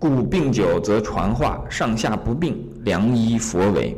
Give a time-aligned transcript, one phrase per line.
[0.00, 3.94] 故病久则传化，上下不病，良医佛为。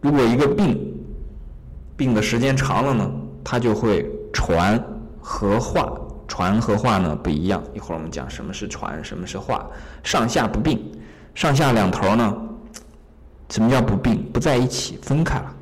[0.00, 0.96] 如果一个病
[1.96, 3.10] 病的时间长了呢，
[3.42, 4.80] 它就会传
[5.20, 5.92] 和化。
[6.28, 9.68] 传和化呢不一样，一会儿我们讲什么是传，什么是化。
[10.04, 10.80] 上下不并，
[11.34, 12.36] 上下两头呢，
[13.48, 14.22] 什么叫不并？
[14.32, 15.52] 不在一起，分开了。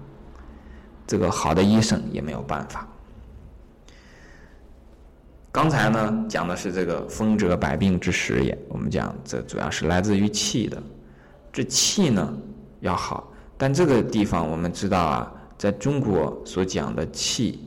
[1.06, 2.86] 这个好的医生也没有办法。
[5.60, 10.80] 刚才呢讲的是这个风者百病之始也，我们讲这主要是来自于气的，
[11.52, 12.32] 这气呢
[12.78, 17.58] 要好，但这个地方我们知道啊，在中国所讲的气，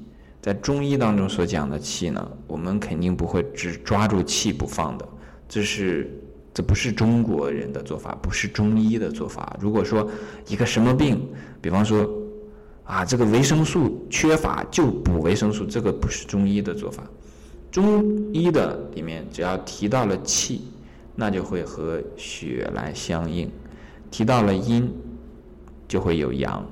[0.42, 5.06] 在中医当中所讲的气呢，我们肯定不会只抓住气不放的，
[5.50, 6.18] 这是
[6.54, 9.58] 这不是中国人的做法，不是中医的做法。
[9.60, 10.10] 如果说
[10.48, 11.28] 一个什么病，
[11.62, 12.10] 比方说
[12.86, 17.04] 啊这个维生素缺乏就补维生素，这个不是中医的做法。
[17.72, 20.70] 中医的里面，只要提到了气，
[21.16, 23.48] 那就会和血来相应；
[24.12, 24.94] 提到了阴，
[25.88, 26.64] 就会有阳。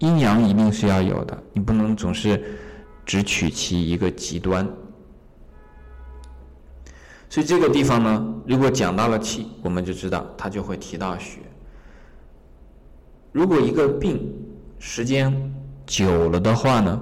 [0.00, 2.44] 阴阳一定是要有的，你不能总是
[3.06, 4.68] 只取其一个极端。
[7.30, 11.40] 所以这个地方呢，如果讲到了气，我们就知道它就会提到血。
[13.32, 14.30] 如果一个病
[14.78, 15.32] 时间
[15.86, 17.00] 久了的话呢，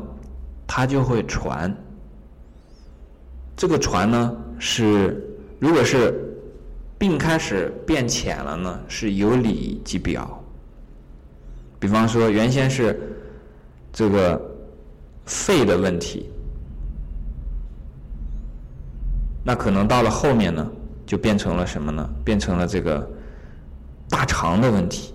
[0.64, 1.76] 它就会传。
[3.56, 5.24] 这个传呢是，
[5.60, 6.36] 如果是
[6.98, 10.42] 病开始变浅了呢，是由里及表。
[11.78, 13.00] 比方说，原先是
[13.92, 14.40] 这个
[15.24, 16.28] 肺的问题，
[19.44, 20.66] 那可能到了后面呢，
[21.06, 22.08] 就变成了什么呢？
[22.24, 23.08] 变成了这个
[24.08, 25.14] 大肠的问题。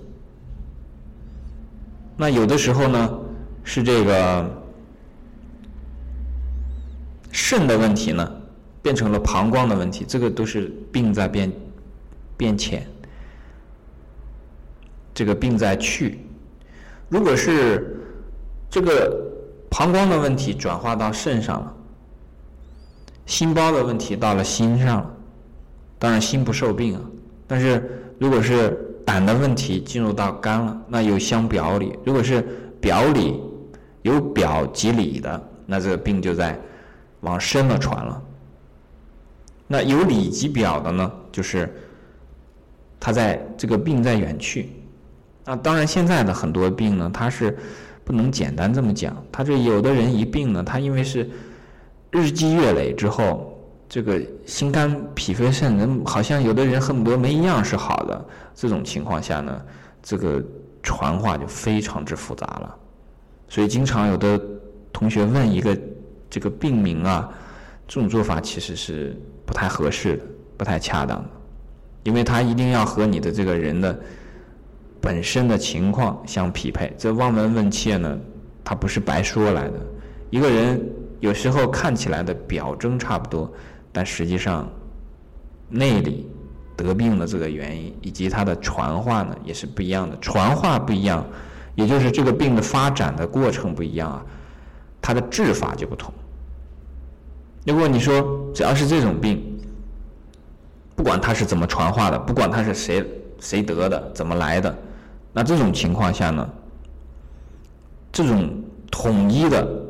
[2.16, 3.20] 那有的时候呢，
[3.64, 4.59] 是这个。
[7.31, 8.31] 肾的问题呢，
[8.81, 11.52] 变成了膀胱的问题，这个都是病在变
[12.35, 12.88] 变浅，
[15.13, 16.19] 这个病在去。
[17.07, 18.00] 如果是
[18.69, 19.16] 这个
[19.69, 21.73] 膀胱的问题转化到肾上了，
[23.25, 25.13] 心包的问题到了心上了，
[26.00, 27.01] 当然心不受病啊。
[27.47, 28.75] 但是如果是
[29.06, 31.97] 胆的问题进入到肝了，那有相表里。
[32.03, 32.41] 如果是
[32.81, 33.39] 表里
[34.01, 36.59] 有表及里的，那这个病就在。
[37.22, 38.22] 往深了传了，
[39.68, 41.69] 那有里及表的呢，就是
[42.97, 44.69] 他在这个病在远去。
[45.44, 47.57] 那当然，现在的很多病呢，它是
[48.06, 49.22] 不能简单这么讲。
[49.31, 51.30] 他这有的人一病呢，他因为是
[52.09, 53.59] 日积月累之后，
[53.90, 58.25] 这个心肝脾肺肾，好像有的人恨不得没一样是好的。
[58.56, 59.62] 这种情况下呢，
[60.01, 60.41] 这个
[60.81, 62.75] 传话就非常之复杂了。
[63.50, 64.40] 所以，经常有的
[64.94, 65.78] 同学问一个。
[66.29, 67.29] 这个病名啊，
[67.88, 70.23] 这种做法其实是不太合适的，
[70.57, 71.29] 不太恰当的，
[72.03, 74.00] 因为它一定要和你的这个人的
[75.01, 76.94] 本身的情况相匹配。
[76.97, 78.19] 这望闻问切呢，
[78.63, 79.79] 它不是白说来的。
[80.29, 80.79] 一个人
[81.19, 83.51] 有时候看起来的表征差不多，
[83.91, 84.69] 但实际上
[85.68, 86.28] 内里
[86.78, 90.16] 得病的这个原因以及它的传话呢，也是不一样的。
[90.19, 91.25] 传话不一样，
[91.75, 94.25] 也就是这个病的发展的过程不一样啊。
[95.02, 96.14] 它的治法就不同。
[97.66, 99.60] 如果你说只要是这种病，
[100.96, 103.06] 不管它是怎么传化的，不管它是谁
[103.40, 104.76] 谁得的，怎么来的，
[105.32, 106.50] 那这种情况下呢，
[108.12, 109.86] 这种统一的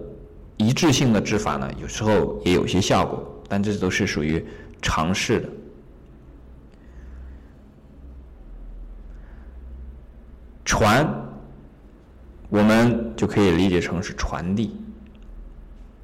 [0.57, 4.45] 一致性的治法呢，有时候也有些效果，但这都是属于
[4.81, 5.49] 尝试的。
[10.65, 11.07] 传，
[12.49, 14.75] 我们就可以理解成是传递。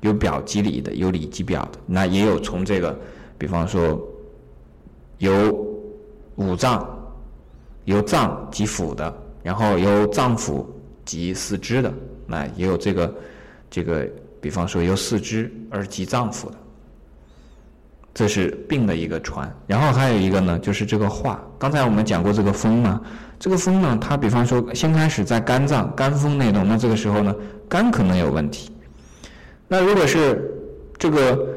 [0.06, 2.96] 有表及里的，有里及表的，那也有从这个，
[3.40, 4.00] 比方说，
[5.18, 5.52] 有
[6.36, 6.88] 五脏，
[7.86, 9.12] 由脏及腑的，
[9.42, 10.64] 然后由脏腑
[11.04, 11.92] 及四肢的，
[12.28, 13.16] 那也有这个，
[13.68, 14.08] 这个，
[14.40, 16.58] 比方说由四肢而及脏腑的，
[18.14, 19.52] 这是病的一个传。
[19.66, 21.44] 然后还有一个呢，就是这个化。
[21.58, 23.02] 刚才我们讲过这个风嘛，
[23.40, 27.36] 这个风呢，它比方说先开始在肝脏，肝风内动，那这个时候呢，
[27.68, 28.70] 肝可能有问题。
[29.68, 30.52] 那如果是
[30.98, 31.48] 这个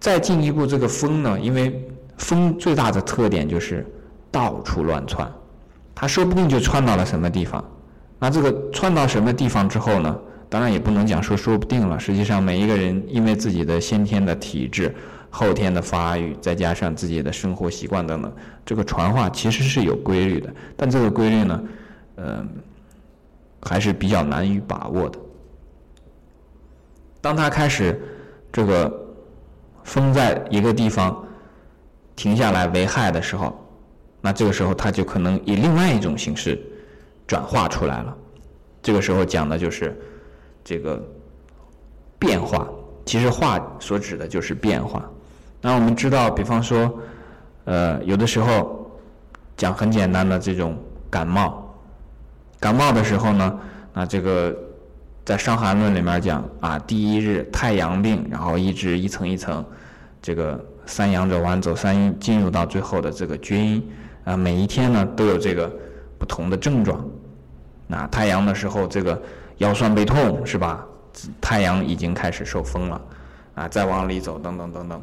[0.00, 1.38] 再进一步，这个风呢？
[1.40, 3.86] 因为风最大的特点就是
[4.30, 5.30] 到处乱窜，
[5.94, 7.64] 它说不定就窜到了什么地方。
[8.18, 10.18] 那这个窜到什么地方之后呢？
[10.48, 11.98] 当然也不能讲说说不定了。
[11.98, 14.94] 实际上，每一个人因为自己的先天的体质、
[15.28, 18.32] 后天的发育，再加上自己的生活习惯等等，
[18.64, 20.48] 这个传话其实是有规律的。
[20.76, 21.62] 但这个规律呢，
[22.14, 22.46] 呃，
[23.60, 25.18] 还是比较难以把握的。
[27.26, 28.00] 当他开始
[28.52, 29.04] 这个
[29.82, 31.26] 风在一个地方
[32.14, 33.52] 停下来为害的时候，
[34.20, 36.56] 那这个时候它就可能以另外一种形式
[37.26, 38.16] 转化出来了。
[38.80, 40.00] 这个时候讲的就是
[40.62, 41.02] 这个
[42.16, 42.68] 变化，
[43.04, 45.04] 其实化所指的就是变化。
[45.60, 46.96] 那我们知道，比方说，
[47.64, 48.88] 呃，有的时候
[49.56, 50.78] 讲很简单的这种
[51.10, 51.76] 感冒，
[52.60, 53.58] 感冒的时候呢，
[53.92, 54.56] 那这个
[55.26, 59.62] 在《伤寒论》里面讲啊，第一日太阳病，然后一直一层一层，
[60.22, 63.90] 这个三阳走完走三阴，进入到最后的这个厥阴
[64.22, 65.68] 啊，每一天呢都有这个
[66.16, 67.04] 不同的症状。
[67.88, 69.20] 那太阳的时候，这个
[69.58, 70.86] 腰酸背痛是吧？
[71.40, 73.00] 太阳已经开始受风了
[73.56, 75.02] 啊，再往里走，等等等等。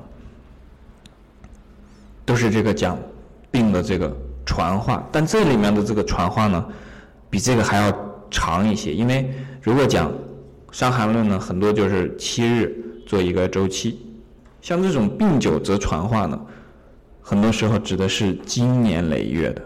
[2.24, 2.98] 都是这个讲
[3.52, 4.16] 病的这个
[4.46, 6.66] 传话，但这里面的这个传话呢，
[7.30, 7.94] 比这个还要
[8.34, 8.94] 长一些。
[8.94, 9.32] 因为
[9.62, 10.12] 如果讲
[10.72, 12.76] 《伤寒论》呢，很多就是七日
[13.06, 14.06] 做一个周期，
[14.62, 16.38] 像这种病久则传话呢，
[17.22, 19.62] 很多时候指的是经年累月的，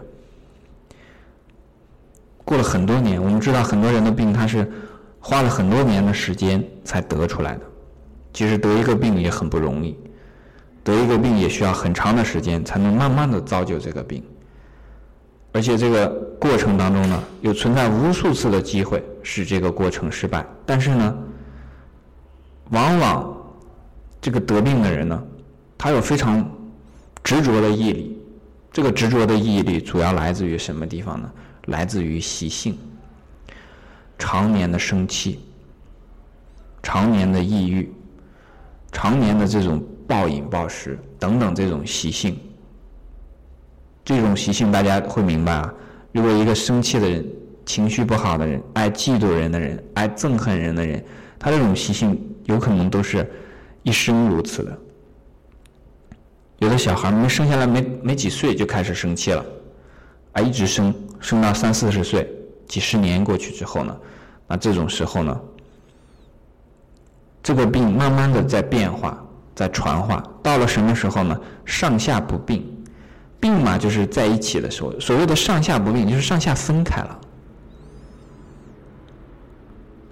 [2.44, 3.20] 过了很多年。
[3.20, 4.70] 我们知道很多人的病，他是
[5.18, 7.62] 花了很多年的时间才得出来的，
[8.32, 9.96] 其实得一个病也很不容易。
[10.84, 14.22] 得一个病也需要很长的时间，才能慢慢的造就这个病，
[15.52, 20.46] 而且这个过程当中呢，有存在无数次的机会使这个过程失败。
[20.64, 21.16] 但是呢，
[22.70, 23.36] 往往
[24.20, 25.22] 这个得病的人呢，
[25.76, 26.48] 他有非常
[27.22, 28.20] 执着的毅力。
[28.72, 31.30] 这个执着的毅力主要来自于什么地方呢？
[31.66, 32.78] 来自于习性，
[34.18, 35.40] 常年的生气，
[36.82, 37.92] 常年的抑郁，
[38.92, 39.82] 常年的这种。
[40.08, 42.34] 暴饮暴食等等这种习性，
[44.02, 45.74] 这种习性大家会明白啊。
[46.12, 47.24] 如果一个生气的人、
[47.66, 51.04] 情绪不好的人、爱嫉妒人的人、爱憎恨人的人，
[51.38, 53.30] 他这种习性有可能都是
[53.82, 54.78] 一生如此的。
[56.58, 59.44] 有的小孩没生下来没没几岁就开始生气了，
[60.32, 62.28] 啊，一直生生到三四十岁，
[62.66, 63.96] 几十年过去之后呢，
[64.46, 65.40] 那这种时候呢，
[67.42, 69.22] 这个病慢慢的在变化。
[69.54, 71.36] 在传化，到了什么时候呢？
[71.64, 72.64] 上下不并，
[73.40, 74.98] 并嘛就是在一起的时候。
[74.98, 77.18] 所谓的上下不并，就是上下分开了。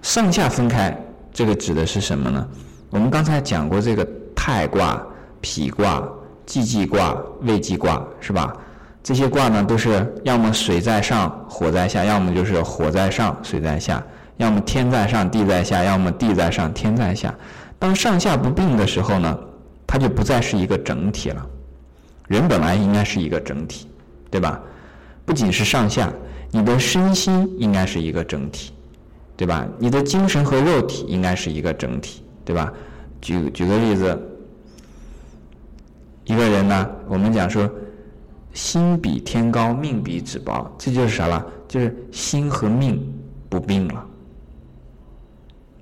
[0.01, 0.97] 上下分开，
[1.33, 2.47] 这个指的是什么呢？
[2.89, 5.05] 我们刚才讲过这个太卦、
[5.41, 6.07] 否卦、
[6.45, 8.55] 既济卦、未济卦，是吧？
[9.03, 14.01] 这些卦呢，都是要么水在上，火在下；要么就是火在上，水在下；
[14.37, 17.33] 要么天在上，地在下；要么地在上，天在下。
[17.79, 19.37] 当上下不并的时候呢，
[19.85, 21.45] 它就不再是一个整体了。
[22.27, 23.87] 人本来应该是一个整体，
[24.29, 24.61] 对吧？
[25.25, 26.11] 不仅是上下，
[26.51, 28.73] 你的身心应该是一个整体，
[29.35, 29.67] 对吧？
[29.79, 32.71] 你的精神和肉体应该是一个整体，对吧？
[33.21, 34.17] 举举个例子，
[36.25, 37.69] 一个人呢，我们讲说，
[38.53, 41.45] 心比天高，命比纸薄，这就是啥了？
[41.67, 43.01] 就是心和命
[43.49, 44.05] 不并了，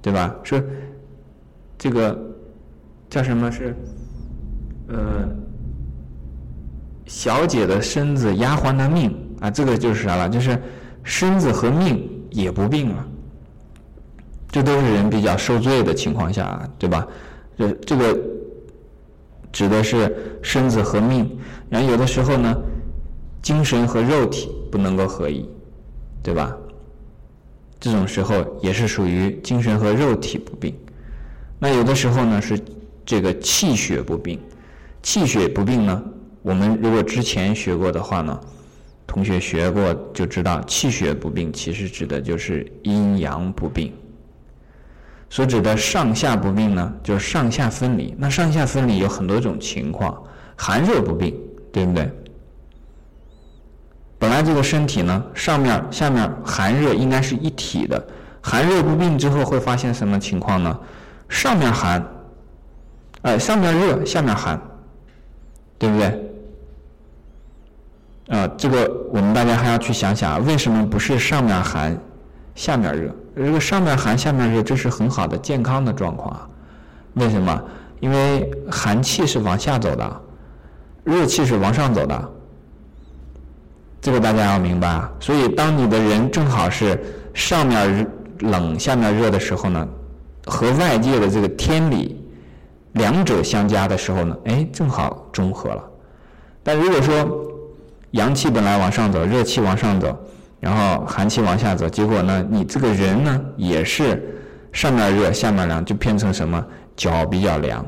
[0.02, 0.36] 对吧？
[0.44, 0.62] 说。
[1.78, 2.18] 这个
[3.10, 3.76] 叫什么是？
[4.88, 5.30] 呃，
[7.06, 10.30] 小姐的身子，丫鬟的命啊，这个就是啥了？
[10.30, 10.62] 就是
[11.04, 13.06] 身子和命也不病了。
[14.50, 17.08] 这都是人比较受罪的情况下，对吧？
[17.58, 18.18] 这这个
[19.52, 21.30] 指的是身子和命，
[21.70, 22.56] 然后有的时候呢，
[23.42, 25.48] 精神和肉体不能够合一，
[26.24, 26.56] 对吧？
[27.80, 30.74] 这种时候也是属于精神和肉体不病。
[31.60, 32.60] 那有的时候呢是
[33.06, 34.40] 这个气血不并，
[35.04, 36.04] 气血不并呢，
[36.46, 38.40] 我们如果之前学过的话呢，
[39.08, 43.92] 同学学过就知道，气血不并其实指的就是阴阳不并。
[45.28, 48.14] 所指的上下不并呢，就是上下分离。
[48.16, 50.22] 那上下分离有很多种情况，
[50.56, 51.36] 寒热不并，
[51.72, 52.12] 对不对？
[54.20, 58.08] 本来这个身体呢，上面、下面寒热应该是一体的，
[58.40, 60.80] 寒热不并之后会发现什么情况呢？
[61.28, 62.06] 上面寒，
[63.24, 64.62] 哎，上面热，下面寒，
[65.80, 66.22] 对不对？
[68.28, 71.98] 啊，这个我们大家还要去想想，为什么不是上面寒，
[72.56, 73.14] 下面热？
[73.36, 76.50] 如果上面寒，下面热，这是很好的健康的状况啊。
[77.14, 77.62] 为什么？
[78.00, 80.22] 因为寒气是往下走的，
[81.04, 82.30] 热气是往上走的，
[84.02, 85.12] 这个大家要明白啊。
[85.20, 87.00] 所以，当你的人正好是
[87.34, 88.08] 上面
[88.40, 89.88] 冷，下面热的时候呢？
[90.48, 92.24] 和外界的这个天理
[92.94, 95.84] 两者相加的时候呢，哎，正好中和了。
[96.62, 97.16] 但如果说
[98.12, 100.18] 阳气本来往上走，热气往上走，
[100.60, 104.36] 然后寒气往下走，结果呢，你这个人呢也是
[104.72, 106.64] 上面热下面凉，就变成什么
[106.96, 107.86] 脚比较凉，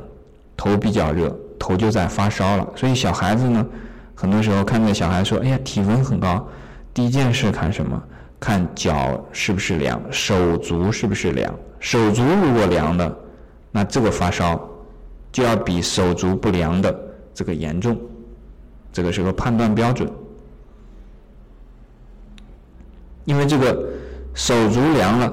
[0.55, 2.67] 头比较热，头就在发烧了。
[2.75, 3.65] 所以小孩子呢，
[4.15, 6.47] 很多时候看着小孩说：“哎呀，体温很高。”
[6.93, 8.01] 第一件事看什么？
[8.39, 11.53] 看脚是不是凉，手足是不是凉。
[11.79, 13.17] 手足如果凉的，
[13.71, 14.59] 那这个发烧
[15.31, 16.95] 就要比手足不凉的
[17.33, 17.97] 这个严重。
[18.97, 20.11] 这个是个判断标准。
[23.25, 23.87] 因为这个
[24.33, 25.31] 手足凉了，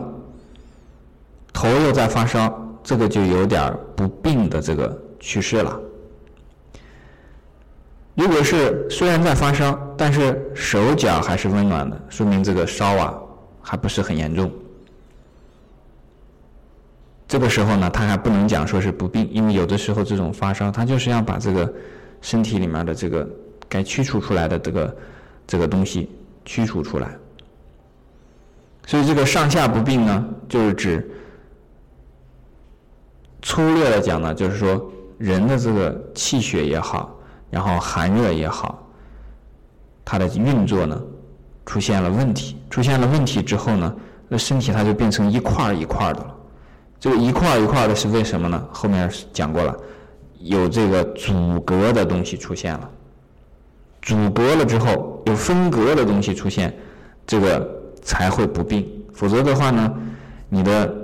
[1.51, 5.81] 头又在发烧，这个就有点不病的这个趋势了。
[8.15, 13.15] 如果是虽然在发烧，但是手脚还是温暖的，说明这个烧啊
[13.63, 14.53] 还不是很严重。
[17.27, 21.73] 这个时候呢，他还不能讲说是不病，因为有的时候这种发烧，他就是要把这个
[22.21, 23.27] 身体里面的这个
[23.69, 24.97] 该驱除出来的这个
[25.47, 26.11] 这个东西
[26.45, 27.17] 驱除出来。
[28.87, 31.11] 所以这个上下不病呢，就是指
[33.43, 37.15] 粗略的讲呢，就是说人的这个气血也好，
[37.51, 38.87] 然后寒热也好，
[40.05, 41.01] 它的运作呢
[41.65, 43.97] 出现了问题，出现了问题之后呢，
[44.29, 46.37] 那身体它就变成一块一块的了。
[47.01, 48.69] 这个一块一块的是为什么呢？
[48.73, 49.77] 后面讲过了，
[50.41, 52.91] 有这个阻隔的东西出现了，
[54.05, 56.73] 阻隔了之后有分隔的东西出现，
[57.27, 57.83] 这个。
[58.07, 59.91] 才会不病，否则的话呢，
[60.51, 60.95] 你的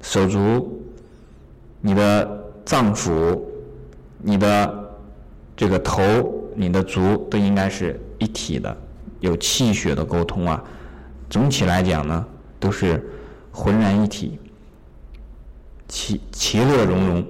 [0.00, 0.82] 手足、
[1.80, 3.40] 你的脏腑、
[4.18, 4.90] 你的
[5.56, 6.02] 这个头、
[6.56, 8.76] 你的足都应该是一体的，
[9.20, 10.60] 有气血的沟通啊。
[11.30, 12.26] 总体来讲呢，
[12.58, 13.00] 都是
[13.52, 14.36] 浑然一体，
[15.86, 17.24] 其其乐融融，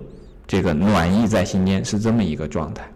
[0.46, 2.90] 这个暖意在心间是这么一个状态。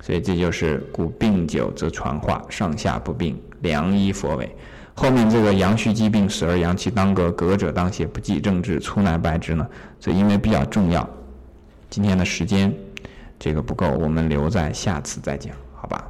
[0.00, 4.54] 所以这就是故病久则传化，上下不病，良医佛为。
[4.94, 9.66] 后面这个阳虚积病，死而阳气当隔，隔者当泄，不济正治，粗难败之呢？
[10.00, 11.08] 所以因为比较重要，
[11.90, 12.72] 今天的时间
[13.38, 16.02] 这个不够，我们留在下次再讲，好吧？